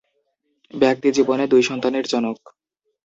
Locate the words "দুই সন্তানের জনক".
1.47-2.39